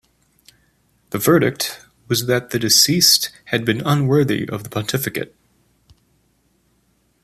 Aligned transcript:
The 1.11 1.19
verdict 1.19 1.79
was 2.07 2.25
that 2.25 2.49
the 2.49 2.57
deceased 2.57 3.29
had 3.45 3.63
been 3.63 3.81
unworthy 3.85 4.49
of 4.49 4.63
the 4.63 4.69
pontificate. 4.71 5.35